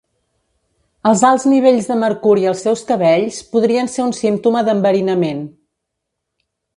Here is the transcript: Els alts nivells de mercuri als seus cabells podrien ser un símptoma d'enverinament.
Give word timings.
Els 1.09 1.19
alts 1.27 1.43
nivells 1.49 1.89
de 1.91 1.97
mercuri 2.03 2.47
als 2.51 2.63
seus 2.67 2.81
cabells 2.91 3.37
podrien 3.53 3.91
ser 3.97 4.07
un 4.07 4.15
símptoma 4.21 4.65
d'enverinament. 4.71 5.45